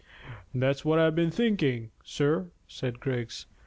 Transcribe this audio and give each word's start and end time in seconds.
"That's 0.51 0.83
what 0.83 0.97
I've 0.97 1.13
been 1.13 1.29
thinking, 1.29 1.91
sir," 2.03 2.47
said 2.67 2.99
Griggs. 2.99 3.45